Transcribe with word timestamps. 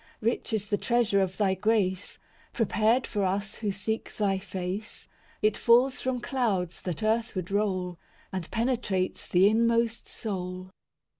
III 0.23 0.29
Rich 0.31 0.53
is 0.53 0.67
the 0.67 0.79
treasure 0.79 1.21
of 1.21 1.37
Thy 1.37 1.53
grace, 1.53 2.17
Prepared 2.53 3.05
for 3.05 3.23
us 3.23 3.53
who 3.57 3.71
seek 3.71 4.11
Thy 4.15 4.39
face; 4.39 5.07
It 5.43 5.55
falls 5.55 6.01
from 6.01 6.21
clouds 6.21 6.81
that 6.81 7.03
earthward 7.03 7.51
roll, 7.51 7.99
And 8.33 8.49
penetrates 8.49 9.27
the 9.27 9.47
inmost 9.47 10.07
soul. 10.07 10.71